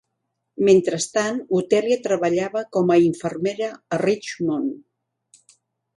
Mentrestant, 0.69 1.37
Otelia 1.59 1.99
treballava 2.09 2.65
com 2.79 2.95
a 2.95 2.99
infermera 3.11 3.71
a 3.75 4.01
Richmond. 4.07 5.51